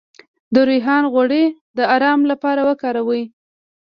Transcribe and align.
د 0.53 0.55
ریحان 0.69 1.03
غوړي 1.13 1.45
د 1.77 1.79
ارام 1.95 2.21
لپاره 2.31 2.61
وکاروئ 2.69 3.23